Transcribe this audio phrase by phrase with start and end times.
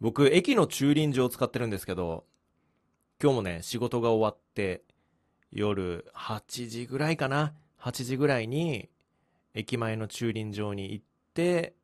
[0.00, 2.24] 僕、駅の駐輪場を使ってるんですけど、
[3.20, 4.82] 今日もね、仕事が終わって、
[5.50, 8.88] 夜8時ぐらいかな ?8 時ぐらいに、
[9.54, 11.74] 駅前の駐輪場に行って、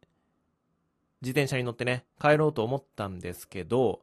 [1.23, 4.03] 自転車に乗ってね、帰ろうと思ったんですけど、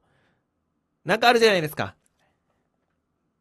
[1.06, 1.96] なんかあるじゃないですか。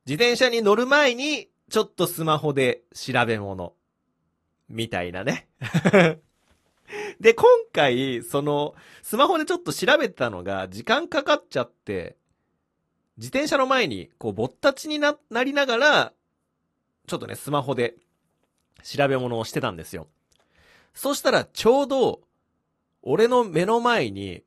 [0.06, 3.74] 自転車に乗る前に、ちょっとスマホで調べ物。
[4.68, 5.48] みたいなね。
[7.20, 12.16] で、今回、その、スマホでちょっと調べたのが、時間かかっちゃって、
[13.16, 16.12] 自転車の前に、こう、ぼったちにな、なりながら、
[17.06, 17.94] ちょっとね、スマホで、
[18.82, 20.08] 調べ物をしてたんですよ。
[20.94, 22.22] そしたら、ちょうど、
[23.02, 24.42] 俺の目の前に、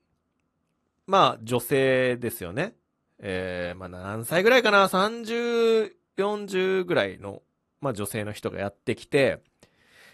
[1.06, 2.74] まあ、女性ですよね。
[3.20, 7.42] えー、まあ、何歳ぐらいかな ?30、40ぐらいの、
[7.82, 9.42] まあ、女性の人がやってきて、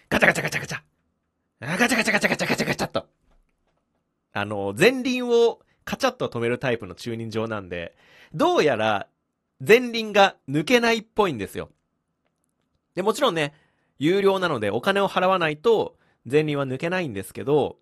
[0.10, 0.82] ガチャガチャガチャガチャ
[1.62, 3.06] ガチャガチャガチャガチャガチャガチャと。
[4.32, 7.98] あの、前輪をカチャッと止めるタイプの駐輪場なんで、
[8.34, 9.08] どうやら
[9.60, 11.70] 前輪が抜けないっぽいんですよ。
[12.96, 13.54] で、もちろんね、
[13.98, 15.98] 有料なのでお金を払わないと
[16.30, 17.76] 前輪は抜けないんですけど、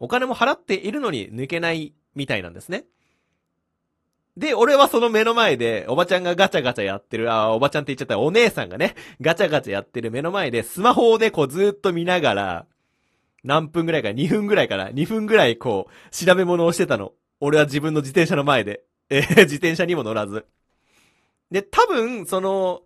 [0.00, 2.86] お金も払っているのに抜けないみたいなんですね。
[4.36, 12.66] で、俺はその目の前で、おばちゃんがガチャガチャやってる、あ、おばちゃんって言っちゃったお姉さんがね、ガチャガチャやってる目の前で、スマホをね、こうずっと見ながら、
[13.44, 17.12] 何分ぐらいか、2分ぐらいかな、2分ぐらいこう、調べ物をしてたの。
[17.40, 18.84] 俺は自分の自転車の前で。
[19.10, 20.46] えー、 自転車にも乗らず。
[21.50, 22.82] で、多分、その、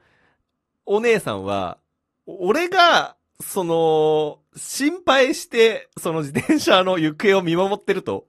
[0.86, 1.78] お姉さんは、
[2.26, 8.26] 俺が、その、心配して、その自転車の行方を見守ってると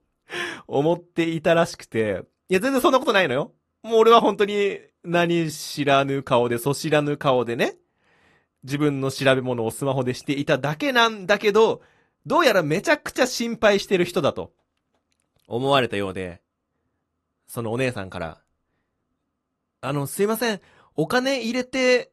[0.68, 3.54] 思っていたらしくて、いや、全然そんなことないのよ。
[3.84, 7.78] もう俺は本当に何知らぬ顔で、そ知らぬ顔でね、
[8.64, 11.82] 自分の調べ物をスマホでしていただけなんだけど、
[12.28, 14.52] どうやらめちゃくちゃ心配してる人だと
[15.48, 16.42] 思われたようで、
[17.48, 18.42] そのお姉さんから、
[19.80, 20.60] あの、すいません、
[20.98, 22.12] お金入れて、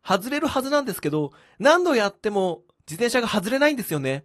[0.00, 4.24] 外れるはずなんですけど、何度やっても自転車が外れないんですよね。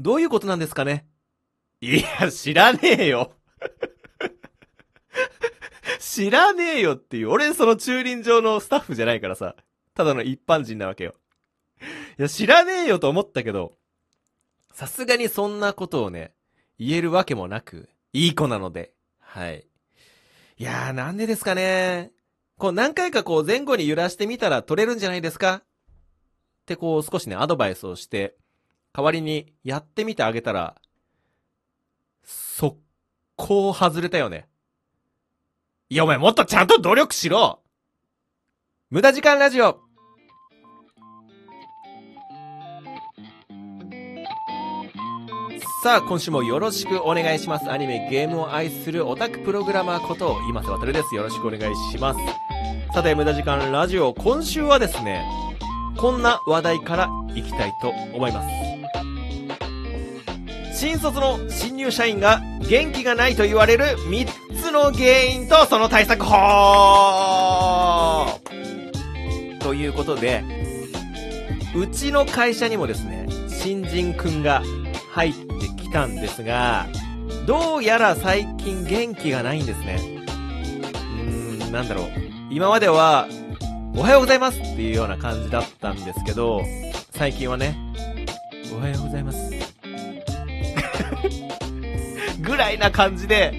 [0.00, 1.06] どういうことなんですかね
[1.80, 3.32] いや、知らねえよ
[6.00, 7.30] 知らねえよっていう。
[7.30, 9.54] 俺、その駐輪場のスタッフじゃないからさ。
[9.94, 11.14] ただの一般人なわけよ。
[12.18, 13.78] いや、知らねえよと思ったけど、
[14.74, 16.34] さすがにそんなことをね、
[16.80, 19.68] 言えるわけもなく、いい子なので、はい。
[20.58, 22.10] いやー、なんでですかね。
[22.58, 25.62] こう何回かこう前後に揺らしてみたら取れるんじゃないですかっ
[26.66, 28.34] てこう少しね、アドバイスをして、
[28.92, 30.74] 代わりにやってみてあげたら、
[32.24, 32.76] 速
[33.36, 34.48] 攻外れたよね。
[35.88, 37.62] いや、お前もっとちゃんと努力しろ
[38.90, 39.80] 無駄時間ラジオ
[45.84, 47.70] さあ、今週もよろしくお願いします。
[47.70, 51.14] アニメ、ゲームを愛するオタクプログラマーこと、今瀬渡です。
[51.14, 52.20] よろしくお願いします。
[52.94, 55.22] さて、無駄時間ラジオ、今週はですね、
[55.98, 58.42] こんな話題からいきたいと思いま
[60.72, 60.72] す。
[60.72, 64.26] 新卒の新入社員が元気がないと言われる3
[64.62, 68.40] つの原因とその対策法
[69.60, 70.42] ということで、
[71.76, 74.62] うちの会社にもですね、新人くんが
[75.10, 75.34] 入っ
[75.94, 76.88] たんですが、
[77.46, 80.00] どうやら最近元気がないんですね。
[80.02, 82.06] うーん、なんだろう。
[82.50, 83.28] 今までは、
[83.96, 86.62] おはようございますっていうような感じだったんですけど、
[87.12, 87.78] 最近はね、
[88.76, 89.52] おはようございます。
[92.42, 93.54] ぐらいな感じで、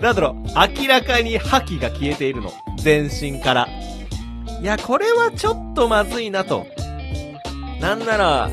[0.00, 0.48] なんだろう、
[0.80, 2.52] 明らかに覇気が消えているの。
[2.78, 3.68] 全身から。
[4.60, 6.66] いや、これはちょっとまずいなと。
[7.80, 8.50] なんなら、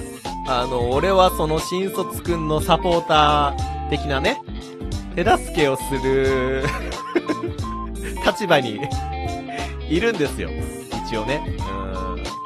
[0.47, 4.41] あの、俺はその新卒くんのサポーター的なね、
[5.16, 6.63] 手助けをする
[8.25, 8.79] 立場に
[9.89, 10.50] いるんですよ。
[11.07, 11.41] 一応ね。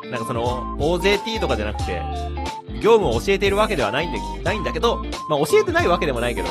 [0.04, 0.12] うん。
[0.12, 2.02] なんかその、OJT とかじゃなくて、
[2.82, 6.50] 業務を教えているわけではないんで、ないんだけど、まあ、教えてないわけでもないけど、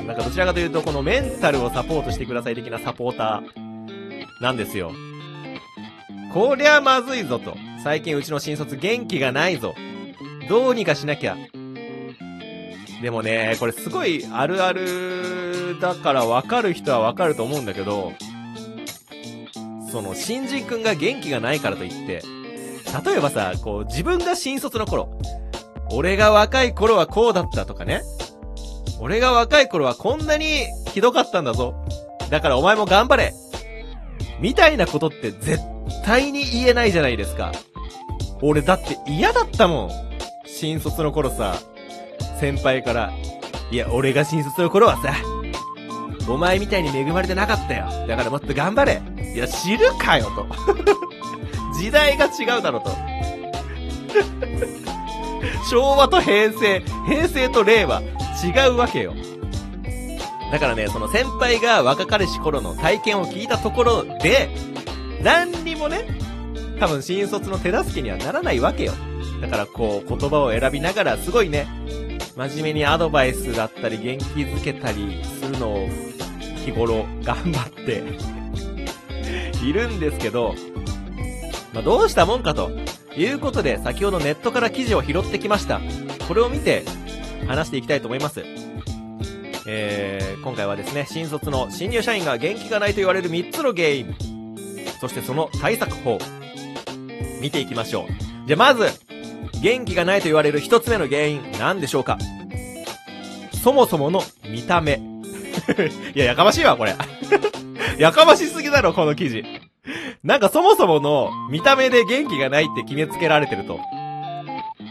[0.00, 4.92] うん、なんかどちらかというと、このメンタルをサポートしてください的なサポーター、なんですよ。
[6.32, 7.56] こりゃまずいぞと。
[7.82, 9.74] 最近うちの新卒元気がないぞ。
[10.50, 11.36] どうにかしなきゃ。
[13.00, 18.12] でもね、これすごいあるあるだからわかる人はわかると思うんだけど、
[19.92, 22.22] その新人くんが元気がないからといって、
[23.06, 25.16] 例えばさ、こう自分が新卒の頃、
[25.92, 28.02] 俺が若い頃はこうだったとかね。
[29.00, 31.76] 俺が若い頃はこんなにひどかったんだぞ。
[32.28, 33.32] だからお前も頑張れ。
[34.40, 35.60] みたいなことって絶
[36.04, 37.52] 対に言えないじゃないですか。
[38.42, 40.09] 俺だって嫌だったもん。
[40.52, 41.58] 新卒の頃さ、
[42.38, 43.12] 先輩から、
[43.70, 45.14] いや、俺が新卒の頃はさ、
[46.28, 47.86] お前みたいに恵まれてなかったよ。
[48.06, 49.00] だからもっと頑張れ。
[49.34, 50.46] いや、知るかよと。
[51.78, 52.90] 時代が違うだろと。
[55.70, 58.02] 昭和と平成、平成と令和、
[58.44, 59.14] 違うわけよ。
[60.52, 64.50] だからね、その先輩が若かりし頃の体験を聞いたところで、
[65.22, 66.06] 何にもね、
[66.78, 68.92] 多分新卒の手助けにはならないわけよ。
[69.40, 71.66] だからこう、言葉を選びながら、すごいね、
[72.36, 75.88] 真面目にアドバイスだったり元気づけたりするのを
[76.64, 78.02] 日頃頑張って
[79.64, 80.54] いるんですけど、
[81.72, 82.70] まあ、どうしたもんかと
[83.16, 85.80] いうことで先ほどネットから記事を拾ってきました。
[86.28, 86.84] これを見て
[87.46, 88.42] 話していきたいと思います。
[89.66, 94.16] えー、今回はですね、新卒の新入社員が元気がないと言われる3つの原因、
[95.00, 96.18] そしてその対策法、
[97.40, 98.48] 見ていきましょう。
[98.48, 98.84] じゃ、まず、
[99.62, 102.18] 元気がないと言われる1つ目の原因、何でしょうか？
[103.62, 105.00] そもそもの見た目。
[106.14, 106.94] いや、やかましいわ、これ。
[107.98, 109.44] やかましすぎだろ、この記事。
[110.22, 113.80] なんかそもそもの見た目で元気がないって決めつけられてると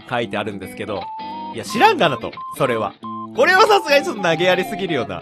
[0.10, 1.04] 書いてあるんですけど、
[1.56, 2.94] いや、知らんがなと、それは。
[3.36, 5.22] これはさすがにちょっと投げやりすぎるような。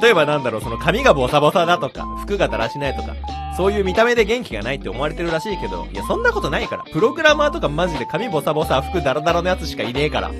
[0.00, 3.14] 例えばなんだろう、その髪がボサボサだとか、服がだらしないとか、
[3.56, 6.84] そういう見た目で元気がないって思われてるらしいけど、いや、そんなことないから。
[6.84, 10.30] プログラマーとかマジで髪ボサボサ、服ダラダラのやつしかいねえから。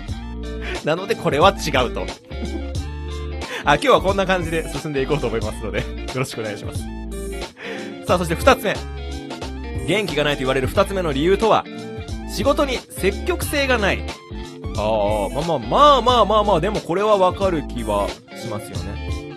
[0.84, 2.06] なので、これは違うと。
[3.64, 5.84] あ、今日はこんな感じで進んでいこうと思いますので、よ
[6.16, 6.80] ろしくお願いします。
[8.06, 8.74] さあ、そして二つ目。
[9.86, 11.64] 元気がないと言われる二つ目の理由とは、
[12.34, 14.02] 仕事に積極性がない。
[14.76, 18.08] ああ、まあまあまあまあまあまあ、でもこれはわかる気は
[18.40, 19.31] しますよね。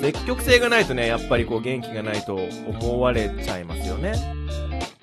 [0.00, 4.14] 積極性がないとね、やっぱりこう元気がないと思われちゃいますよね。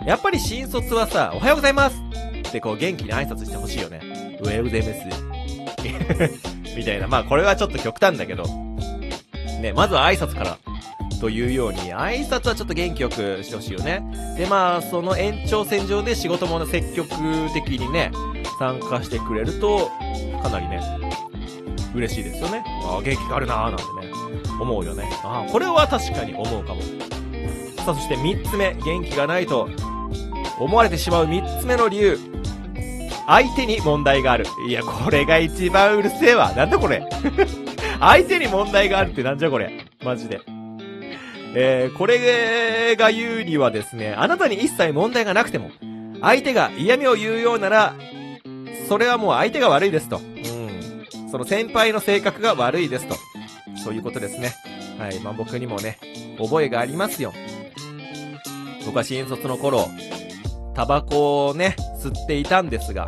[0.06, 2.02] やっぱり新卒はさ、おはようございます
[2.48, 4.38] ってこう元気に挨拶してほしいよね。
[4.42, 5.02] おはようございます。
[6.76, 7.08] みたいな。
[7.08, 8.44] まあこれはちょっと極端だけど。
[9.62, 10.58] ね、まずは挨拶から
[11.20, 14.04] というように、挨拶はちょっと元気よくしてほしいよね。
[14.38, 17.10] で、まあ、その延長線上で仕事も積極
[17.54, 18.12] 的にね、
[18.60, 19.90] 参加してくれると、
[20.44, 20.82] かなりね、
[21.96, 22.64] 嬉しいですよね。
[22.84, 24.14] ああ、元気があるなーなんてね、
[24.60, 25.10] 思うよね。
[25.24, 26.82] ああ、これは確かに思うかも。
[27.78, 29.70] さあ、そして3つ目、元気がないと
[30.60, 32.20] 思われてしまう3つ目の理由。
[33.28, 34.46] 相手に問題がある。
[34.68, 36.52] いや、これが一番うるせえわ。
[36.54, 37.04] なんだこれ。
[38.00, 39.72] 相手に問題があるってなんじゃこれ。
[40.04, 40.42] マジで。
[41.58, 45.72] えー、これが言うにはですね、あなたに一切問題がなくても、
[46.22, 47.96] 相手が嫌味を言うようなら、
[48.88, 50.18] それはもう相手が悪いですと。
[50.18, 51.30] うん。
[51.32, 53.16] その先輩の性格が悪いですと。
[53.86, 54.56] そういうことですね。
[54.98, 55.20] はい。
[55.20, 56.00] まあ、僕にもね、
[56.40, 57.32] 覚えがありますよ。
[58.84, 59.88] 僕は新卒の頃、
[60.74, 63.08] タバコをね、吸っていたんですが、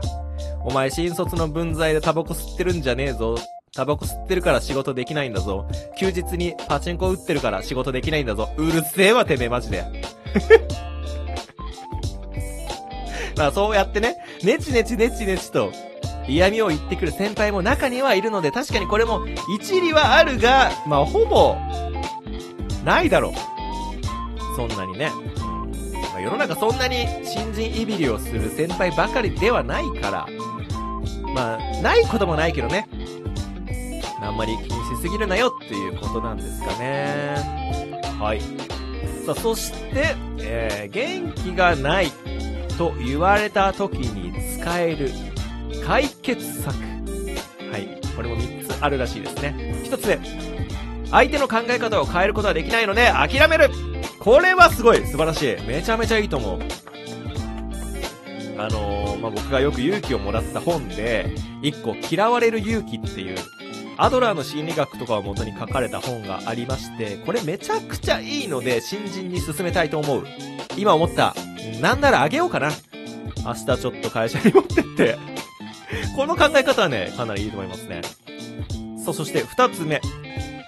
[0.64, 3.38] お前新卒の分際でタバコ吸ってるんじゃねえぞ。
[3.74, 5.68] タバコ吸ってるから仕事できないんだぞ。
[5.98, 8.50] 休日にパチンコ打ってるから仕事できないんだぞ。
[8.58, 9.84] うるせえわ、てめえマジで。
[13.36, 15.72] まあそうやってね、ネチネチネチネチと
[16.28, 19.26] 嫌味を言ってくる先輩も中にはいるので、確かにこれも
[19.56, 21.56] 一理はあるが、まあほぼ、
[22.84, 23.34] ないだろう。
[24.56, 25.12] そんなにね。
[26.14, 30.28] まあ、世の中そんなに新人いびりをする先輩ばかりではないから、
[31.34, 32.88] まあ、ないこともないけどね。
[34.20, 37.36] あんまり気にしすぎるなよっていうことなんですかね。
[38.20, 38.42] はい。
[39.26, 42.12] さあ、そして、えー、元気がない
[42.78, 45.12] と言われた時に使える
[45.86, 46.76] 解決策。
[46.76, 48.02] はい。
[48.16, 49.56] これも3つあるらしいですね。
[49.84, 50.20] 1つ目。
[51.12, 53.70] 相手の考え方を変えることはできないので諦める
[54.20, 55.56] これはすごい素晴らしい。
[55.68, 56.60] めちゃめちゃいいと思う。
[58.58, 63.38] あのー、まあ、僕がよく勇気をもらった本で、1個嫌われる勇気っていう
[63.98, 70.24] アドラーの心理学とかを元に書かれた本がありまして、これめちゃくちゃいいので、新人に勧めたいと思う。
[70.76, 71.36] 今思った。
[71.82, 72.72] なんならあげようかな。
[73.46, 75.18] 明日ちょっと会社に持ってって
[76.18, 78.02] この考え方はね、かなりいいと思いますね。
[79.06, 80.02] そう、そして二つ目。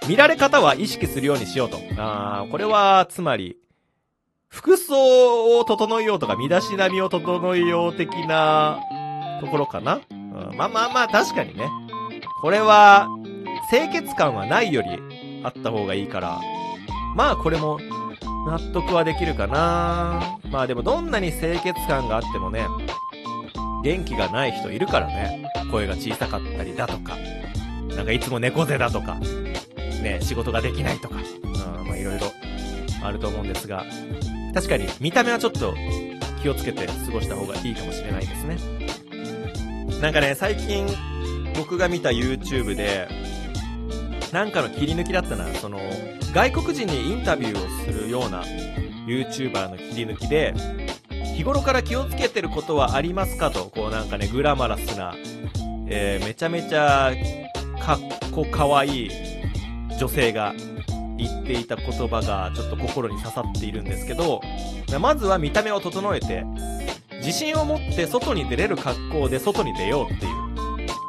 [0.08, 1.79] 見られ方は意識するようにしようと。
[1.98, 3.58] あー、これは、つまり、
[4.48, 8.79] 服装を整えようとか、身だしなみを整えよう的な
[9.41, 10.01] ところかな。
[10.12, 11.68] うん、まあまあまあ、確かにね。
[12.44, 13.08] これは、
[13.72, 14.88] 清潔感はないより
[15.44, 16.39] あった方がいいから、
[17.15, 17.79] まあこれも
[18.46, 20.38] 納得はできるかな。
[20.51, 22.68] まあでもどんなに清潔感があってもね、
[23.83, 25.50] 元気がない人いるからね。
[25.71, 27.17] 声が小さかったりだとか、
[27.95, 29.15] なんかいつも猫背だとか、
[30.01, 32.31] ね、仕事ができないとか、うん、まあいろいろ
[33.03, 33.86] あると思うんですが、
[34.53, 35.75] 確かに見た目はちょっと
[36.41, 38.57] 気をつけて過ごした方がいいかもしれないですね。
[40.01, 40.88] なんかね、最近
[41.55, 43.07] 僕が見た YouTube で、
[44.31, 45.79] なんかの切り抜きだったな、その、
[46.33, 48.43] 外国人にインタビューをするような
[49.07, 50.53] YouTuber の切り抜きで、
[51.39, 55.15] 日頃から気をつけてることはありますかと、こうなんかね、グラマラスな、
[55.88, 57.13] えー、めちゃめちゃ、
[57.79, 58.00] かっ
[58.34, 59.12] こかわいい
[59.98, 60.53] 女性が
[61.17, 64.41] 言っていた言葉がちょっと心に刺さっているんですけど、
[65.00, 66.43] まずは見た目を整えて、
[67.19, 70.31] 自信を持って外に出れる格好で外に出ようっていう。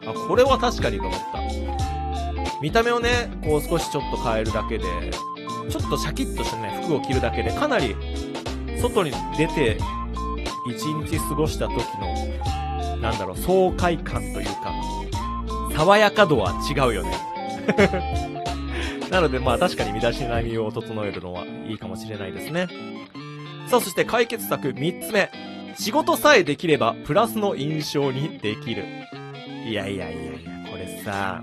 [0.07, 1.41] あ、これは確かにと思った。
[2.63, 4.85] 見た目をね、こう少しちょっと変えるだけで、
[5.69, 7.97] ちょっとシャキッとしたね、服を着るだけで、かなり、
[8.81, 9.77] 外に出て、
[10.71, 14.73] 一日過ごした時の、なんだろう、爽快感というか、
[15.77, 17.17] 爽やか度は違うよね。
[19.11, 22.69] なので、まあ確かに身だしなみを整えるのはいいかもしれないですね。
[23.69, 25.31] さあ、そして解決策3つ目。
[25.79, 28.85] 仕事さえできれば、プラスの印象にできる。
[29.67, 31.43] いやいやいやいや、これさ、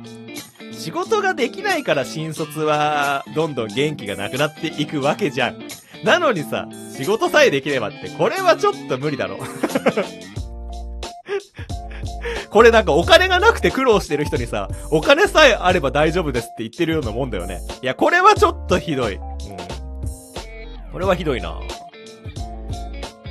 [0.72, 5.60] 仕事ができないから新卒は、どんどん元気がなくなっていくわけじゃん。
[6.04, 9.38] なのにさ、仕事さえできればって、これはちょっと無理だろ。
[12.50, 17.62] これなんかお金がなくて苦労してる人にさ、お金さえあれば大丈夫ですって言ってるようなもんだよね。
[17.82, 19.16] いや、これはちょっとひどい。
[19.16, 19.22] うん。
[20.92, 21.60] これはひどいな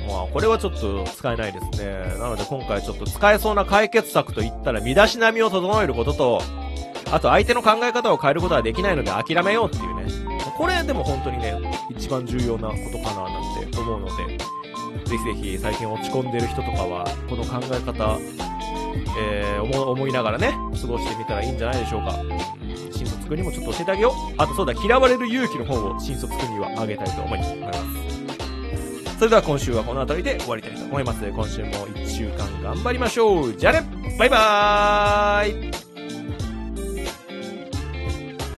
[0.07, 2.17] まあ、これはちょっと使えないですね。
[2.17, 6.41] なので今回ちょっと使えそうな解決策といったら、身だしなみを整えることと、
[7.11, 9.96] あと相手の考え方を変えることはできないので諦めようっていうね。
[10.57, 11.53] これでも本当にね、
[11.89, 14.37] 一番重要なことかななんて思うので、
[15.05, 18.17] ぜひぜひ最近落ち込んでる人とかは、この考え方、
[19.19, 22.15] えー、思いながらね、過ごしてみたらいいんじゃないでしょうか。
[22.91, 24.13] 新卒くんにもちょっと教えてあげよう。
[24.37, 27.77] あとそうだ、嫌われる勇気の本を新卒くんにはあげたいと思います。
[29.17, 31.23] それでは今週はこの辺りで終わりたいと思います。
[31.25, 33.55] 今週も1週間頑張りましょう。
[33.55, 33.83] じゃあね
[34.19, 35.76] バイバーイ